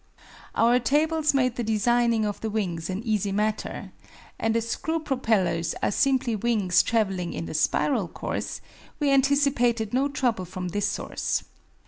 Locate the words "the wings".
2.41-2.89